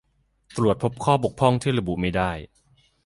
[0.57, 2.31] ตรวจพบข้อบกพร่องที่ระบุไม่ได้